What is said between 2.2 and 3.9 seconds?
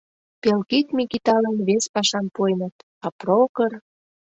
пуэныт, а Прокыр...»